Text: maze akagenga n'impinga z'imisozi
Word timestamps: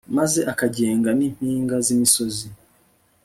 maze 0.17 0.39
akagenga 0.51 1.09
n'impinga 1.17 1.75
z'imisozi 1.85 2.47